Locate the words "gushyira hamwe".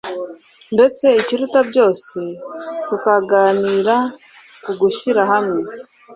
4.79-5.59